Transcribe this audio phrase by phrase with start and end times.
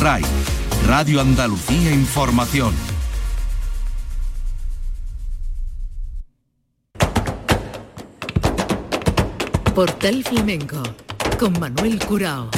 [0.00, 0.22] RAI,
[0.86, 2.74] Radio Andalucía Información.
[9.74, 10.82] Portal Flamenco
[11.38, 12.48] con Manuel Curao.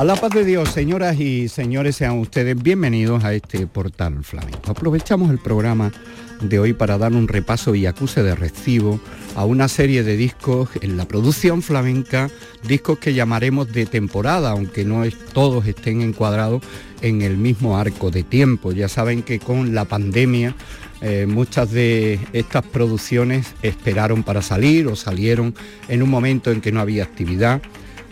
[0.00, 4.70] A la paz de Dios, señoras y señores, sean ustedes bienvenidos a este portal flamenco.
[4.70, 5.92] Aprovechamos el programa
[6.40, 8.98] de hoy para dar un repaso y acuse de recibo
[9.36, 12.30] a una serie de discos en la producción flamenca,
[12.66, 15.02] discos que llamaremos de temporada, aunque no
[15.34, 16.62] todos estén encuadrados
[17.02, 18.72] en el mismo arco de tiempo.
[18.72, 20.54] Ya saben que con la pandemia
[21.02, 25.54] eh, muchas de estas producciones esperaron para salir o salieron
[25.88, 27.60] en un momento en que no había actividad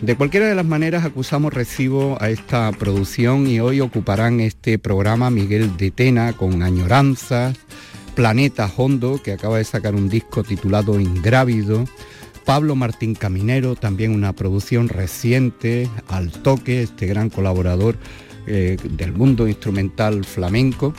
[0.01, 5.29] de cualquiera de las maneras acusamos recibo a esta producción y hoy ocuparán este programa
[5.29, 7.57] Miguel de Tena con Añoranzas,
[8.15, 11.85] Planeta Hondo, que acaba de sacar un disco titulado Ingrávido,
[12.45, 17.97] Pablo Martín Caminero, también una producción reciente, Al Toque, este gran colaborador
[18.47, 20.93] eh, del mundo instrumental flamenco.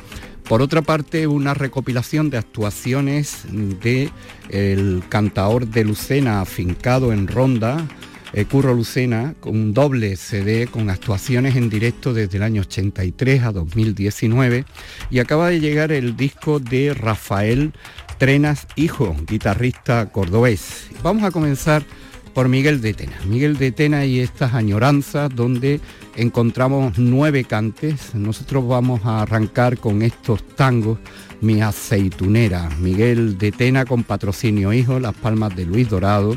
[0.45, 4.11] Por otra parte, una recopilación de actuaciones de
[4.51, 7.87] el cantaor de Lucena afincado en Ronda,
[8.33, 13.43] eh, Curro Lucena, con un doble CD con actuaciones en directo desde el año 83
[13.43, 14.65] a 2019
[15.11, 17.73] y acaba de llegar el disco de Rafael
[18.19, 20.89] Trenas Hijo, guitarrista cordobés.
[21.03, 21.83] Vamos a comenzar
[22.35, 23.19] por Miguel de Tena.
[23.27, 25.81] Miguel de Tena y estas añoranzas donde
[26.17, 28.15] encontramos nueve cantes.
[28.15, 30.99] Nosotros vamos a arrancar con estos tangos
[31.41, 32.69] Mi aceitunera.
[32.79, 36.37] Miguel de Tena con patrocinio Hijo, Las Palmas de Luis Dorado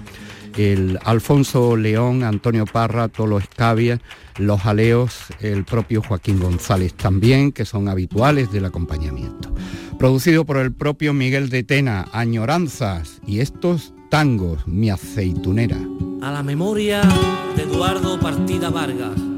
[0.58, 4.00] el Alfonso León, Antonio Parra, Tolo Escavia,
[4.38, 9.54] los aleos, el propio Joaquín González también, que son habituales del acompañamiento.
[10.00, 15.78] Producido por el propio Miguel de Tena, Añoranzas y estos tangos, mi aceitunera.
[16.22, 17.02] A la memoria
[17.56, 19.33] de Eduardo Partida Vargas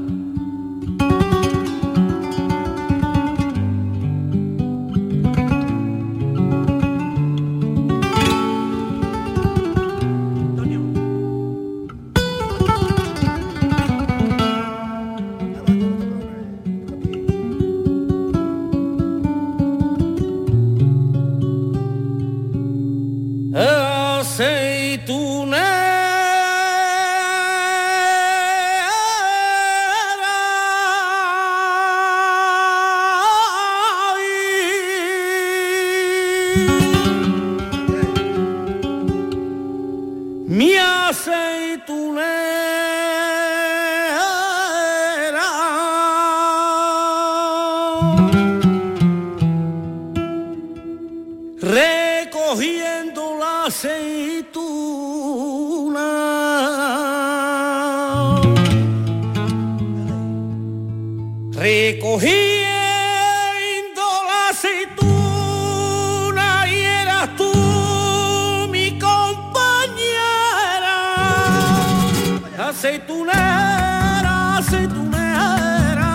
[72.86, 76.08] aceitunera, aceitunera,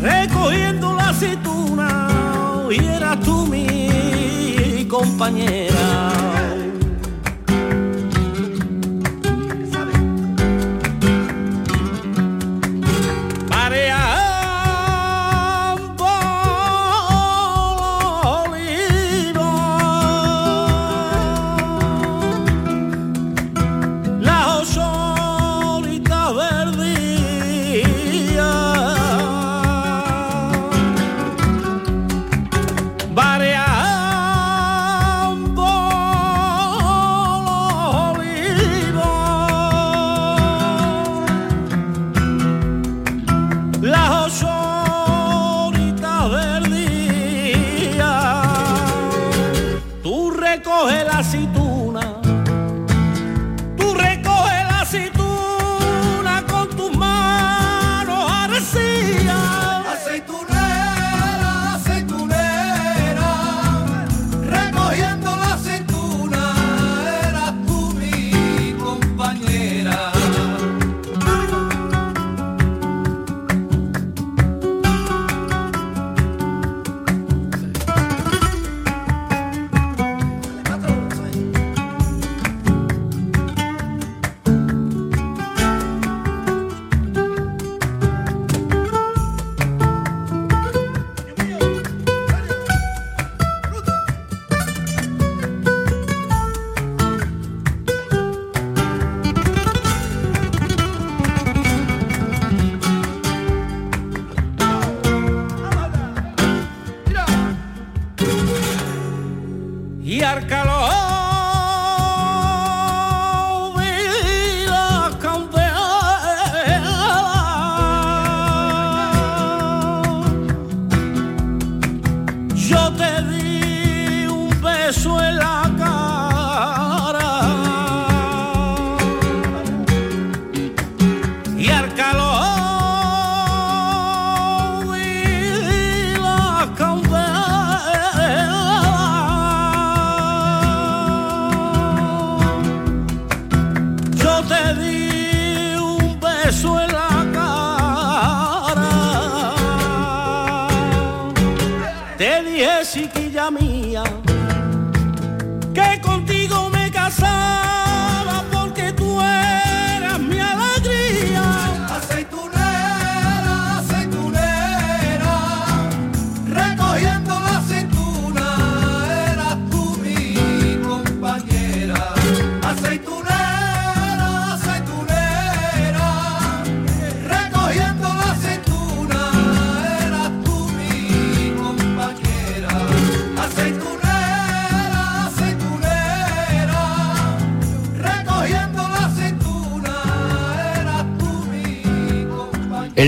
[0.00, 2.08] recogiendo la aceituna
[2.70, 6.39] y eras tú mi compañera.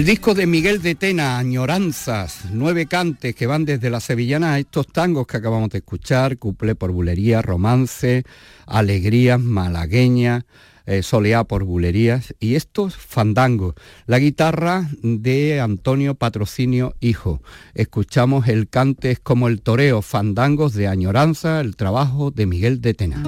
[0.02, 4.58] El disco de Miguel de Tena, Añoranzas, nueve cantes que van desde la sevillana a
[4.58, 8.24] estos tangos que acabamos de escuchar, cuplé por bulería, romance,
[8.66, 10.44] alegrías, malagueña,
[10.86, 13.76] eh, soleá por bulerías y estos fandangos.
[14.06, 17.40] La guitarra de Antonio Patrocinio Hijo.
[17.74, 22.94] Escuchamos el cante es como el toreo, fandangos de añoranza, el trabajo de Miguel de
[22.94, 23.22] Tena.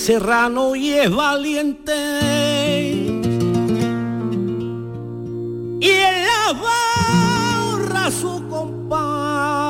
[0.00, 1.92] Serrano y es valiente.
[5.80, 9.60] Y en la barra su compás.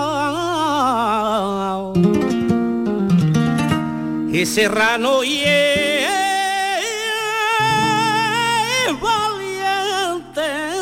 [4.33, 6.09] es serrano y es
[9.01, 10.80] valiente.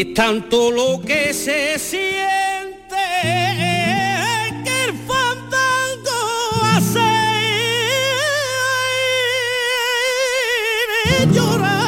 [0.00, 2.96] Es tanto lo que se siente.
[4.64, 6.20] que el fandango
[6.62, 7.00] hace
[11.32, 11.80] llorar.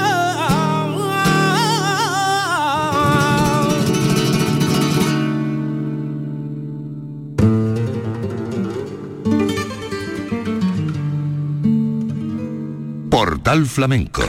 [13.10, 14.22] Portal Flamenco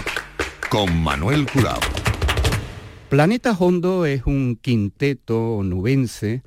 [0.69, 1.92] con Manuel Curao.
[3.13, 6.41] Planeta Hondo es un quinteto nubense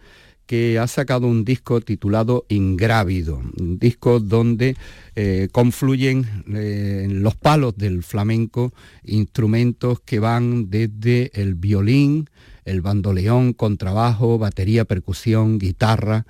[0.47, 4.75] que ha sacado un disco titulado Ingrávido, un disco donde
[5.15, 8.73] eh, confluyen eh, los palos del flamenco
[9.05, 12.29] instrumentos que van desde el violín,
[12.65, 16.27] el bandoleón, contrabajo, batería, percusión, guitarra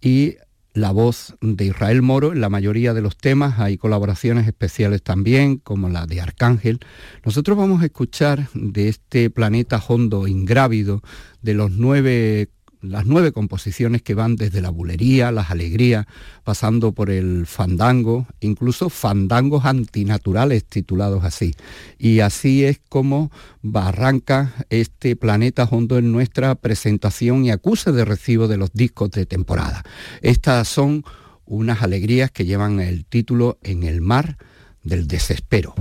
[0.00, 0.36] y
[0.74, 3.58] la voz de Israel Moro en la mayoría de los temas.
[3.58, 6.80] Hay colaboraciones especiales también, como la de Arcángel.
[7.24, 11.02] Nosotros vamos a escuchar de este planeta hondo ingrávido,
[11.42, 12.48] de los nueve
[12.80, 16.06] las nueve composiciones que van desde la bulería, las alegrías,
[16.44, 21.54] pasando por el fandango, incluso fandangos antinaturales titulados así.
[21.98, 23.30] Y así es como
[23.74, 29.26] arranca este planeta hondo en nuestra presentación y acuse de recibo de los discos de
[29.26, 29.82] temporada.
[30.22, 31.04] Estas son
[31.46, 34.36] unas alegrías que llevan el título En el mar
[34.82, 35.74] del desespero.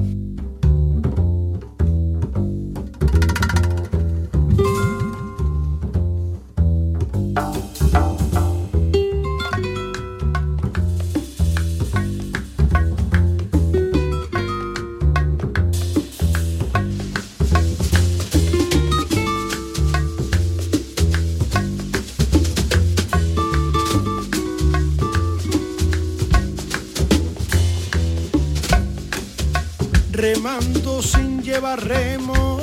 [31.58, 32.60] Sin llevar remo,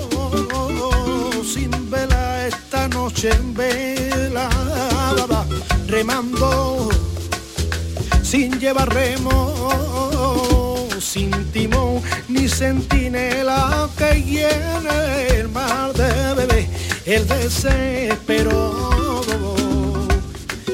[1.45, 4.49] sin vela esta noche en vela,
[5.89, 6.89] remando
[8.23, 16.69] sin llevar remo, sin timón ni centinela que llene el mar de bebé,
[17.05, 18.85] el desespero.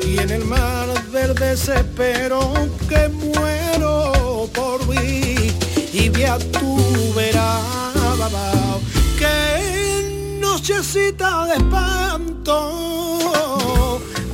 [0.06, 2.52] Y en el mar del desespero
[2.86, 5.54] que muero por vivir
[5.92, 6.69] y vea tu
[10.70, 12.56] nochecita de espanto.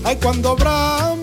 [0.04, 1.15] Ay cuando brama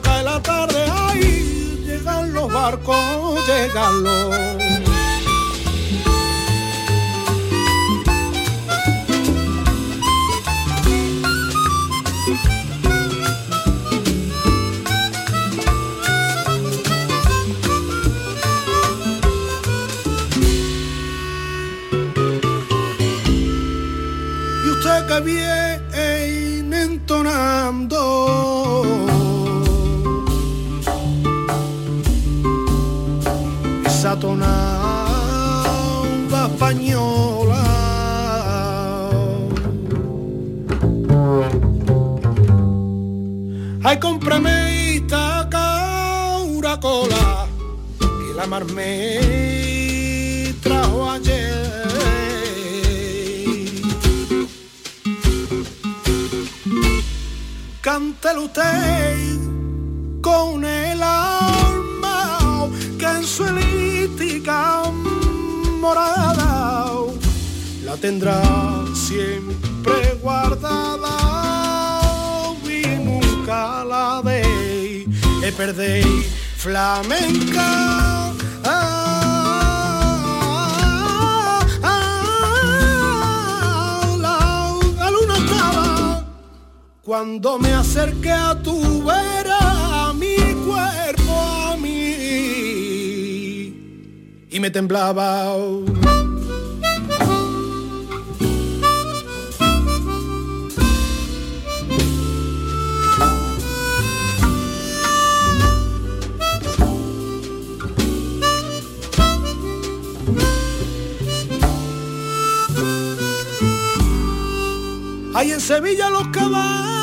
[0.00, 2.96] cae la tarde ay llegan los barcos
[3.46, 4.83] llegan los
[43.94, 47.46] ay cómprame esta cauracola
[47.98, 49.20] que la mar me
[50.62, 51.62] trajo ayer.
[57.80, 59.38] Cántelo usted
[60.20, 64.82] con el alma que en su elíptica
[65.80, 66.90] morada
[67.84, 68.42] la tendrá
[68.94, 69.43] siempre
[75.56, 76.04] perder
[76.56, 78.32] flamenca.
[78.64, 79.66] Ah,
[81.82, 82.96] ah,
[84.98, 85.34] la luna
[87.02, 91.32] cuando me acerqué a tu vera, mi cuerpo
[91.68, 92.14] a mí
[94.50, 95.54] y me temblaba.
[115.44, 116.93] Hay en Sevilla los cabales,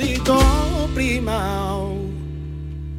[0.00, 0.38] el vaporcito
[0.94, 1.78] prima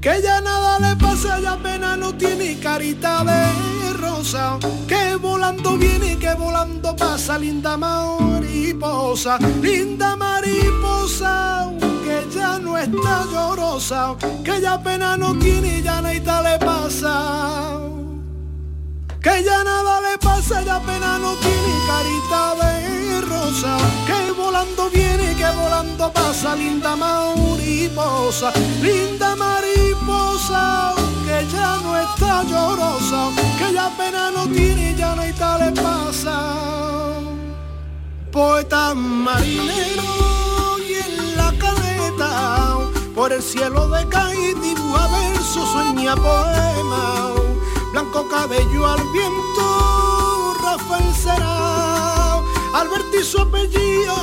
[0.01, 4.58] que ya nada le pasa ya apenas no tiene carita de rosa.
[4.88, 11.70] Que volando viene que volando pasa linda mariposa linda mariposa
[12.06, 14.15] que ya no está llorosa
[14.46, 17.79] que ya apenas no tiene ya nada le pasa.
[19.22, 22.99] Que ya nada le pasa, ya apenas no tiene carita de
[24.07, 28.51] que volando viene, que volando pasa, linda mariposa,
[28.82, 30.93] linda mariposa,
[31.25, 36.36] que ya no está llorosa, que ya apenas no tiene, ya nada le pasa.
[38.32, 42.77] Poeta marinero y en la caleta,
[43.15, 47.39] por el cielo de caí, dibuja verso, sueña poema
[47.91, 51.68] blanco cabello al viento, Rafael será,
[52.73, 54.15] Alberti su apellido,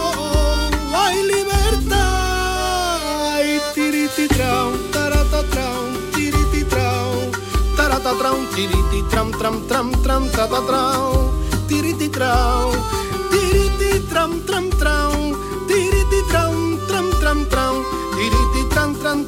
[0.95, 3.01] hay libertad,
[3.45, 7.31] y tiriti trau, tarata trau, tiriti trau,
[7.77, 11.33] tarata trau, tiriti tram tram tram tram tata trau,
[11.69, 12.71] tiriti trau,
[13.31, 15.13] tiriti tram tram trau,
[15.67, 17.45] tiriti tram tram tram.
[17.51, 17.85] Trau,
[18.17, 19.25] tiriti tram tram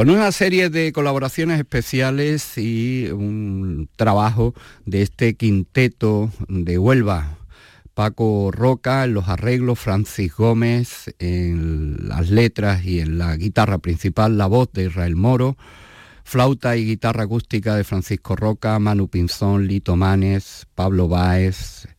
[0.00, 4.54] Con una serie de colaboraciones especiales y un trabajo
[4.86, 7.36] de este quinteto de Huelva.
[7.92, 14.38] Paco Roca en los arreglos, Francis Gómez en las letras y en la guitarra principal,
[14.38, 15.58] la voz de Israel Moro,
[16.24, 21.89] flauta y guitarra acústica de Francisco Roca, Manu Pinzón, Lito Manes, Pablo Báez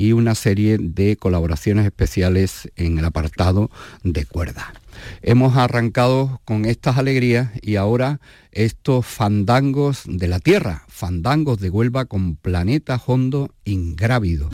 [0.00, 3.70] y una serie de colaboraciones especiales en el apartado
[4.02, 4.72] de cuerda.
[5.20, 8.18] Hemos arrancado con estas alegrías y ahora
[8.50, 14.48] estos fandangos de la tierra, fandangos de Huelva con Planeta Hondo Ingrávido.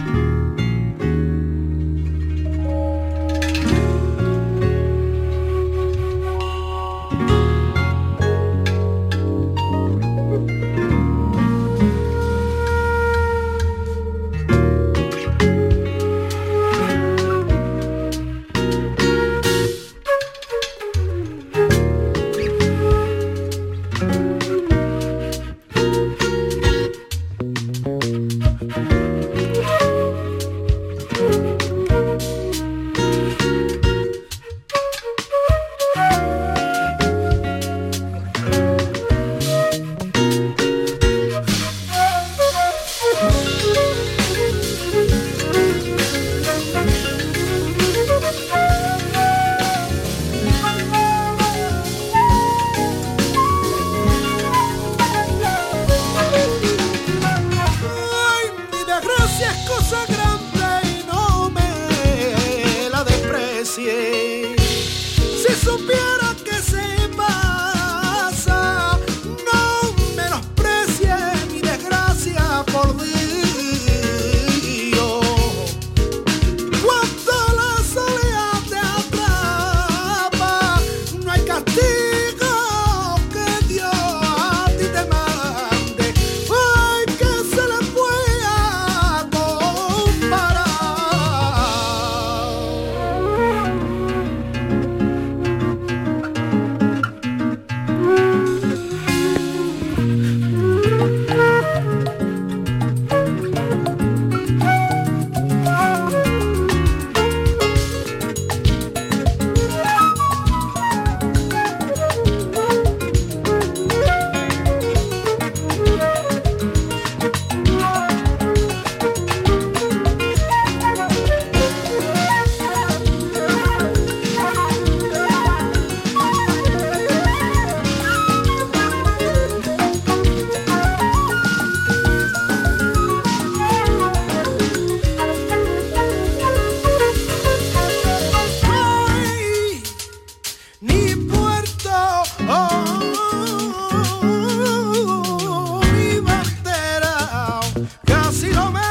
[148.33, 148.86] si lo me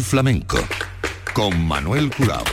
[0.00, 0.58] Flamenco
[1.34, 2.44] con Manuel Curao.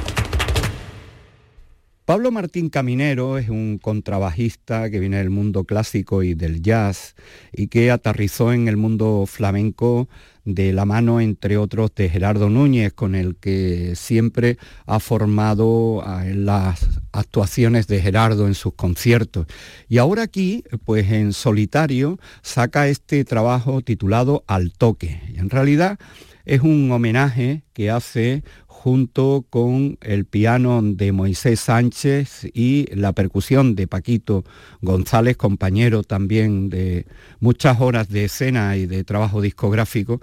[2.06, 7.16] Pablo Martín Caminero es un contrabajista que viene del mundo clásico y del jazz
[7.54, 10.10] y que aterrizó en el mundo flamenco
[10.44, 17.00] de la mano, entre otros, de Gerardo Núñez, con el que siempre ha formado las
[17.14, 19.48] actuaciones de Gerardo en sus conciertos.
[19.88, 25.22] Y ahora aquí, pues en solitario, saca este trabajo titulado Al Toque.
[25.34, 25.98] Y en realidad
[26.46, 33.76] es un homenaje que hace junto con el piano de Moisés Sánchez y la percusión
[33.76, 34.44] de Paquito
[34.82, 37.06] González, compañero también de
[37.40, 40.20] muchas horas de escena y de trabajo discográfico,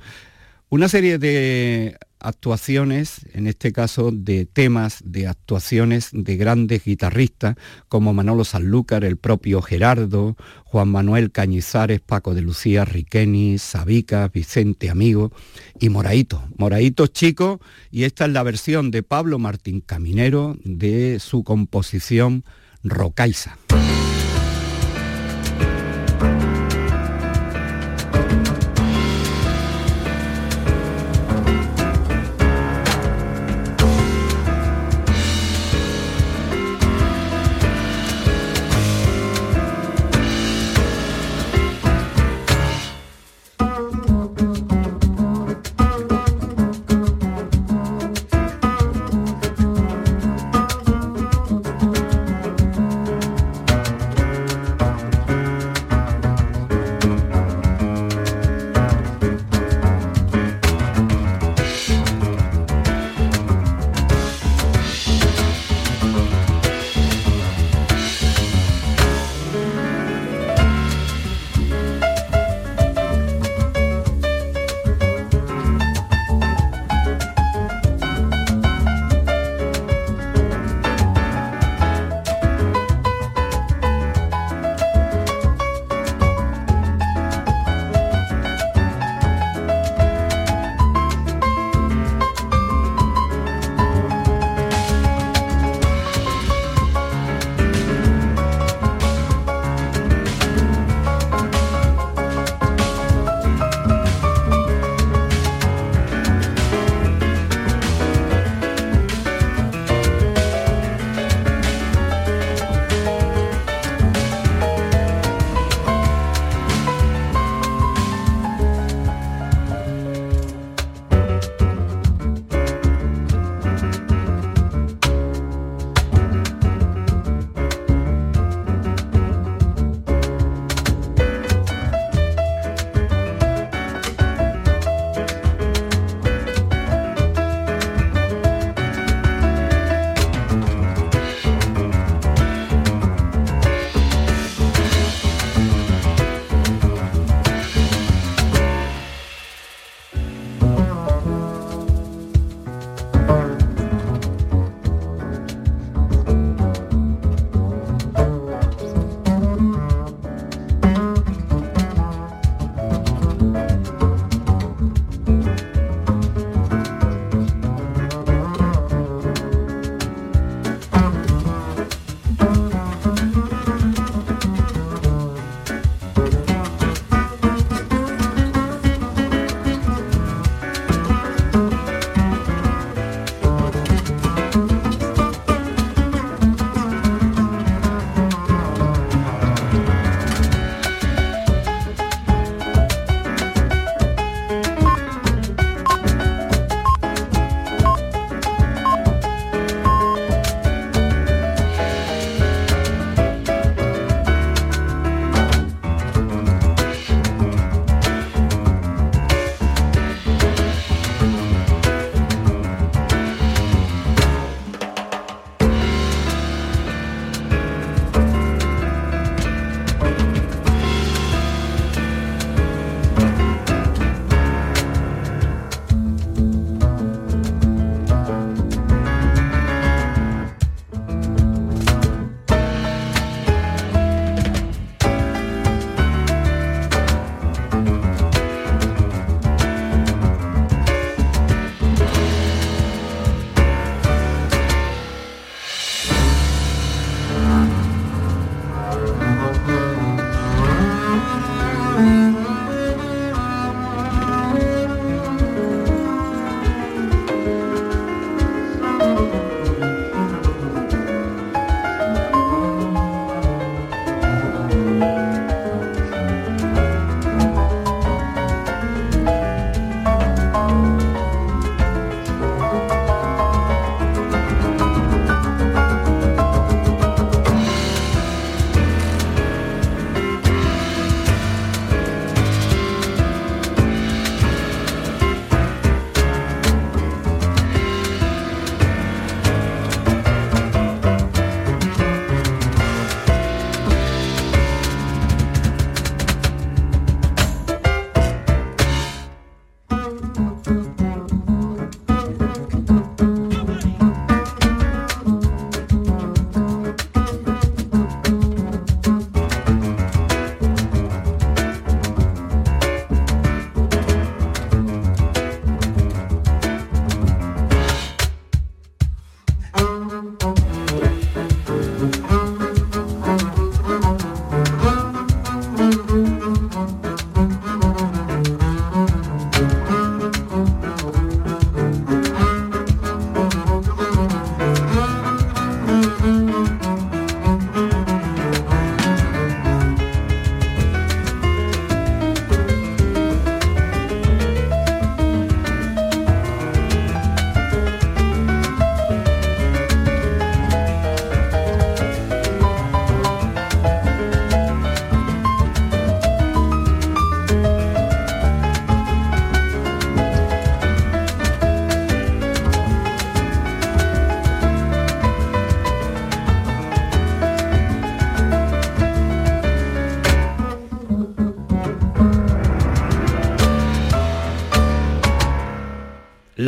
[0.71, 7.57] una serie de actuaciones, en este caso de temas, de actuaciones de grandes guitarristas
[7.89, 14.91] como Manolo Sanlúcar, el propio Gerardo, Juan Manuel Cañizares, Paco de Lucía, Riqueni, Sabica, Vicente
[14.91, 15.33] Amigo
[15.81, 16.43] y Moraito.
[16.57, 22.45] Moraito chico y esta es la versión de Pablo Martín Caminero de su composición
[22.83, 23.57] Rocaiza.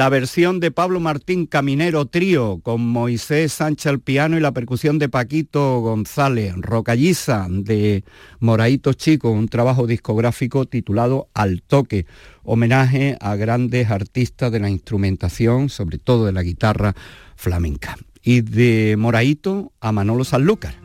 [0.01, 4.99] La versión de Pablo Martín Caminero Trío con Moisés Sánchez al piano y la percusión
[4.99, 8.03] de Paquito González, Rocalliza de
[8.39, 12.07] Moraito Chico, un trabajo discográfico titulado Al Toque,
[12.45, 16.95] homenaje a grandes artistas de la instrumentación, sobre todo de la guitarra
[17.37, 17.99] flamenca.
[18.23, 20.77] Y de Moraito a Manolo Sanlúcar,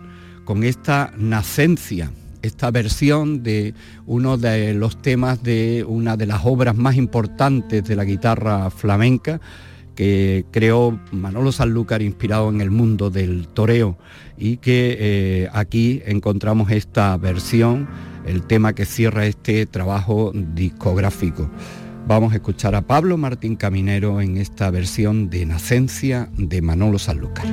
[0.44, 2.12] con esta nacencia
[2.46, 3.74] esta versión de
[4.06, 9.42] uno de los temas de una de las obras más importantes de la guitarra flamenca
[9.96, 13.98] que creó Manolo Sanlúcar inspirado en el mundo del toreo
[14.38, 17.88] y que eh, aquí encontramos esta versión,
[18.26, 21.50] el tema que cierra este trabajo discográfico.
[22.08, 27.46] Vamos a escuchar a Pablo Martín Caminero en esta versión de Nacencia de Manolo Sanlúcar.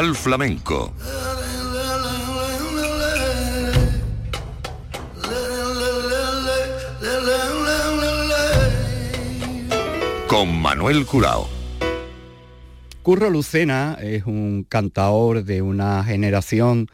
[0.00, 0.94] Portal Flamenco.
[10.26, 11.46] Con Manuel Curao.
[13.02, 16.88] Curro Lucena es un cantador de una generación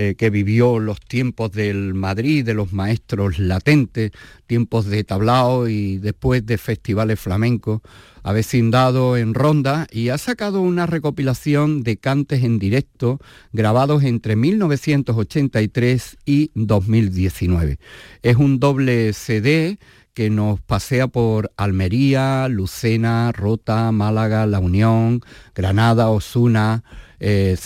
[0.00, 4.12] eh, que vivió los tiempos del Madrid, de los maestros latentes,
[4.46, 7.80] tiempos de tablao y después de festivales flamencos
[8.22, 13.18] avecindado en Ronda y ha sacado una recopilación de cantes en directo
[13.52, 17.80] grabados entre 1983 y 2019.
[18.22, 19.80] Es un doble CD
[20.14, 25.22] que nos pasea por Almería, Lucena, Rota, Málaga, La Unión,
[25.56, 26.84] Granada, Osuna,
[27.20, 27.56] eh,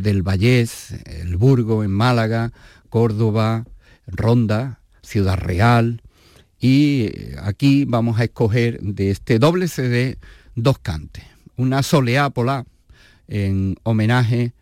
[0.00, 2.52] del Vallés, El Burgo en Málaga,
[2.88, 3.64] Córdoba,
[4.06, 6.02] Ronda, Ciudad Real,
[6.60, 7.10] y
[7.40, 10.18] aquí vamos a escoger de este doble CD
[10.54, 11.24] dos cantes.
[11.56, 12.66] Una soleá polar
[13.28, 14.54] en homenaje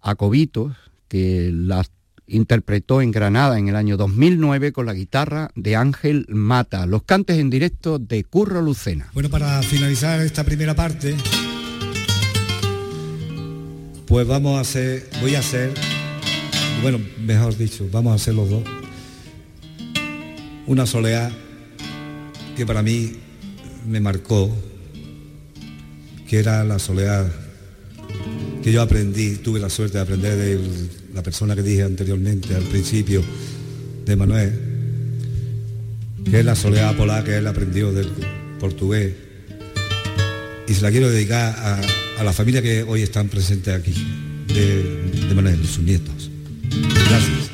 [0.00, 0.74] a Cobitos,
[1.08, 1.84] que la
[2.26, 6.86] interpretó en Granada en el año 2009 con la guitarra de Ángel Mata.
[6.86, 9.10] Los cantes en directo de Curro Lucena.
[9.12, 11.16] Bueno, para finalizar esta primera parte,
[14.12, 15.72] pues vamos a hacer, voy a hacer,
[16.82, 18.62] bueno, mejor dicho, vamos a hacer los dos.
[20.66, 21.32] Una soleá
[22.54, 23.14] que para mí
[23.88, 24.54] me marcó,
[26.28, 27.26] que era la soledad
[28.62, 30.60] que yo aprendí, tuve la suerte de aprender de
[31.14, 33.22] la persona que dije anteriormente al principio,
[34.04, 34.52] de Manuel,
[36.30, 38.10] que es la soledad polar que él aprendió del
[38.60, 39.14] portugués.
[40.68, 41.80] Y se la quiero dedicar a,
[42.24, 43.94] la familia que hoy están presentes aquí,
[44.46, 46.30] de, de Manuel, sus nietos.
[47.08, 47.51] Gracias.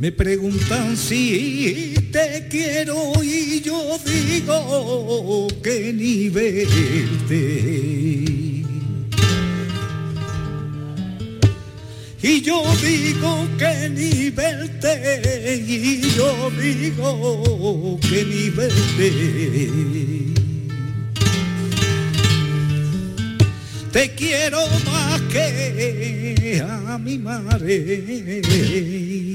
[0.00, 6.66] Me preguntan si te quiero y yo digo que ni verte.
[12.22, 20.19] Y yo digo que ni verte, y yo digo que ni verte.
[24.00, 28.42] Te quiero más que a mi madre,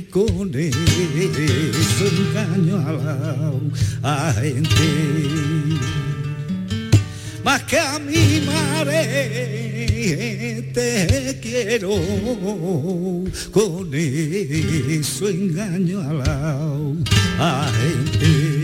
[0.10, 2.92] con eso engaño a
[4.02, 4.88] la gente.
[7.44, 9.84] Más que a mi madre
[10.74, 12.02] te quiero.
[13.52, 16.12] Con eso engaño a
[17.38, 18.55] la gente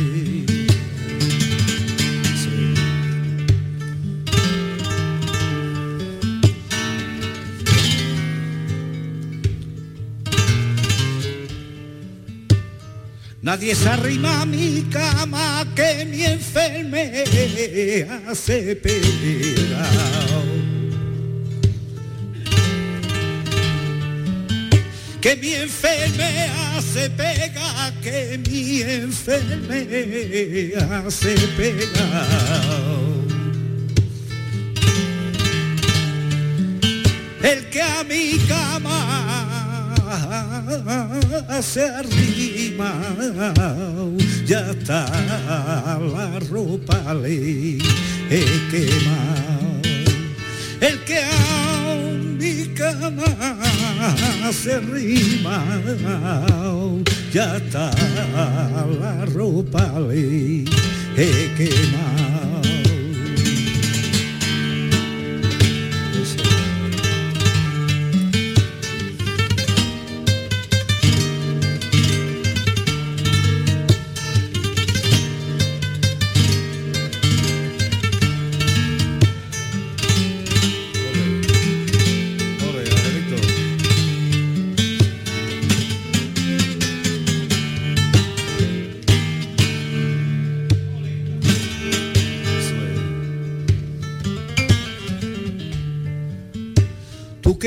[13.51, 17.25] Nadie se arrima a mi cama que mi enferme
[18.25, 20.43] hace pegado.
[25.19, 30.71] Que mi enferme hace pega, que mi enferme
[31.05, 33.01] hace pegado.
[37.43, 39.40] El que a mi cama
[41.61, 42.93] se arrima,
[44.45, 45.05] ya está
[45.99, 47.77] la ropa le
[48.29, 49.81] he quemado.
[50.79, 51.95] El que a
[52.39, 53.23] mi cama
[54.51, 55.63] se arrima,
[57.31, 57.91] ya está
[58.99, 60.65] la ropa le
[61.15, 62.50] he quemado.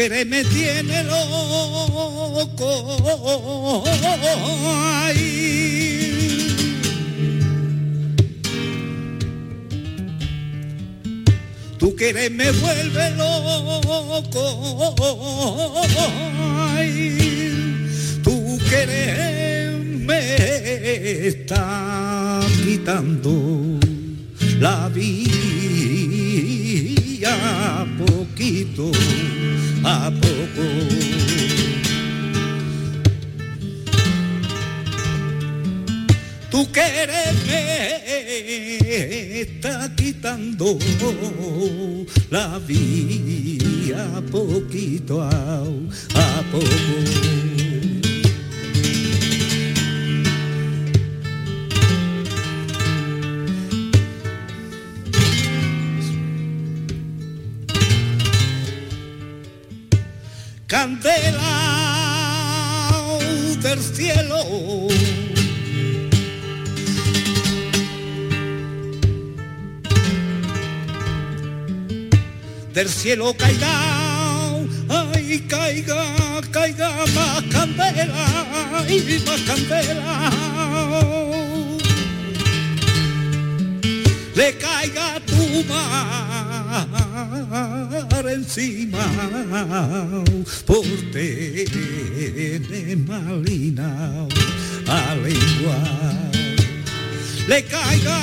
[0.05, 2.69] Querer me tiene loco.
[4.77, 5.17] Ay.
[11.79, 14.45] Tu querer me vuelve loco.
[16.77, 17.17] Ay.
[18.23, 23.81] Tu querer me está quitando
[24.61, 25.45] la vida
[27.97, 28.91] poquito
[29.85, 30.65] a poco.
[36.51, 40.79] Tu querer me está quitando
[42.31, 47.44] la vida poquito a, a poco.
[60.85, 61.51] Candela
[63.63, 64.89] del cielo.
[72.75, 73.75] Del cielo caiga,
[74.91, 76.05] ay caiga,
[76.51, 80.31] caiga más candela y más candela.
[84.35, 87.04] Le caiga tu mar
[88.31, 89.05] encima
[90.67, 94.27] por tener malina
[94.87, 95.79] a lengua
[97.49, 98.19] le caiga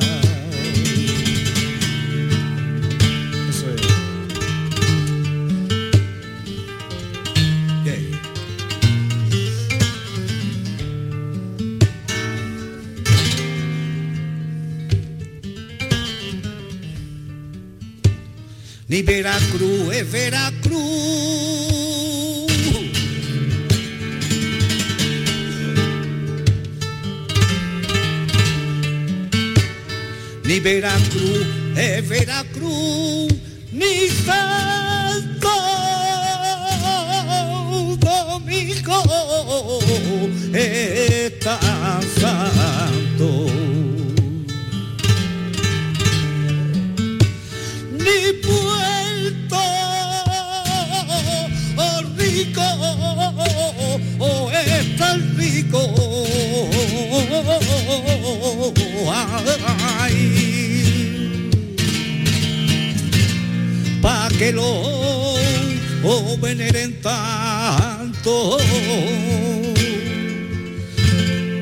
[18.91, 20.81] Ni Veracruz es Veracruz.
[30.43, 33.33] Ni Veracruz es Veracruz,
[33.71, 35.49] ni Santo
[37.97, 39.79] Domingo
[55.51, 55.81] el pico.
[64.01, 65.37] Pa' que lo
[66.41, 68.57] veneren tanto.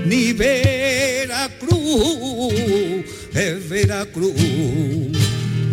[0.06, 1.74] Ni Veracruz
[3.34, 4.34] es Veracruz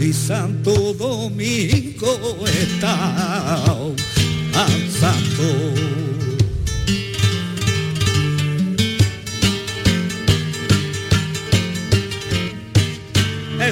[0.00, 3.76] y Santo Domingo está
[5.00, 6.25] santo.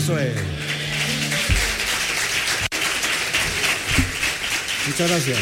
[0.04, 0.34] Eso es.
[4.86, 5.38] Muchas gracias.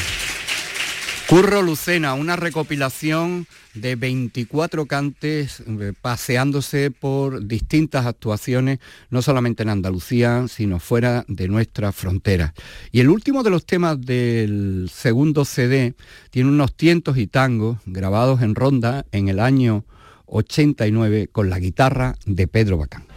[1.29, 8.79] Curro Lucena, una recopilación de 24 cantes eh, paseándose por distintas actuaciones,
[9.11, 12.53] no solamente en Andalucía, sino fuera de nuestras fronteras.
[12.93, 15.95] Y el último de los temas del segundo CD
[16.31, 19.85] tiene unos tientos y tangos grabados en ronda en el año
[20.27, 23.12] 89 con la guitarra de Pedro Bacán.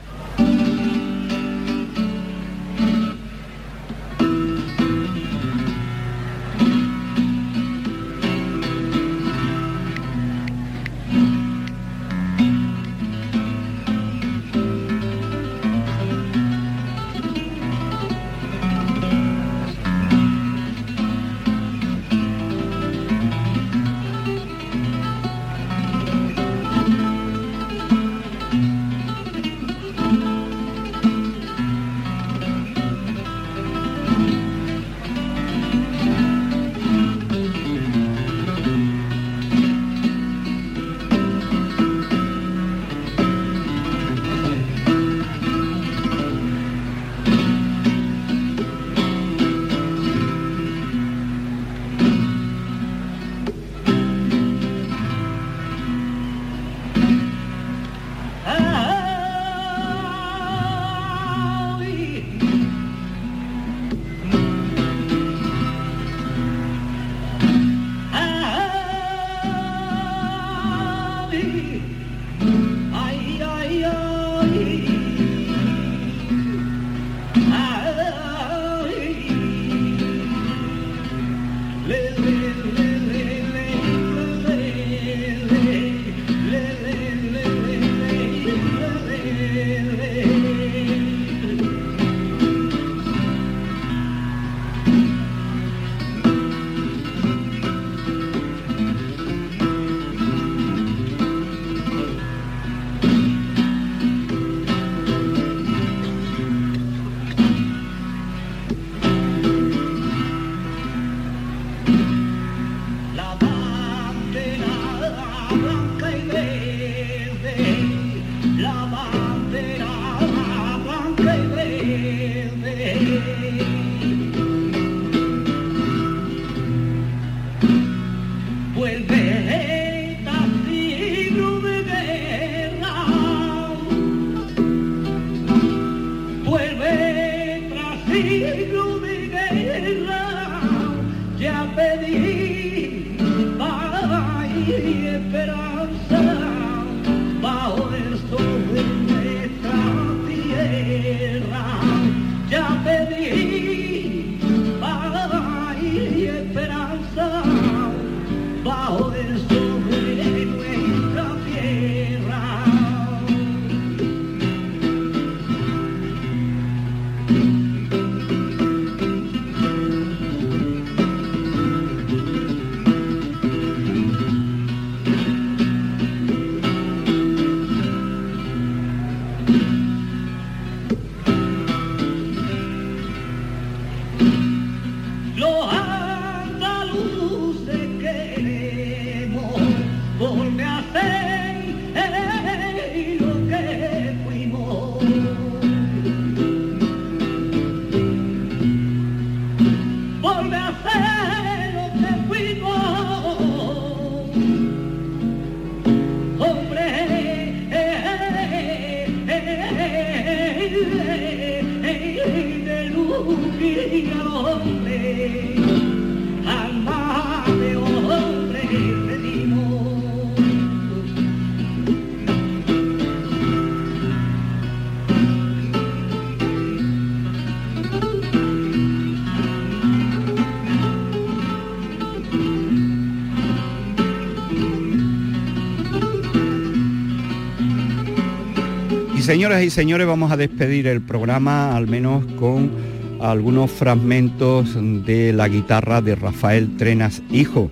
[239.35, 242.71] Señoras y señores, vamos a despedir el programa al menos con
[243.19, 247.69] algunos fragmentos de la guitarra de Rafael Trenas Hijo.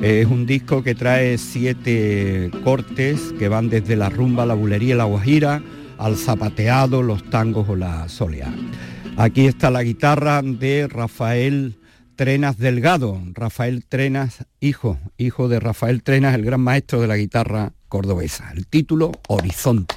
[0.00, 5.04] Es un disco que trae siete cortes que van desde la rumba, la bulería la
[5.04, 5.62] guajira
[5.98, 8.50] al zapateado, los tangos o la soleá.
[9.18, 11.78] Aquí está la guitarra de Rafael
[12.16, 17.74] Trenas Delgado, Rafael Trenas hijo, hijo de Rafael Trenas, el gran maestro de la guitarra
[17.92, 18.50] cordobesa.
[18.56, 19.96] El título Horizonte.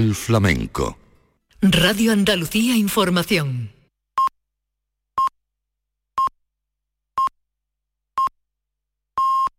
[0.00, 0.96] Portal Flamenco.
[1.60, 3.59] Radio Andalucía Información.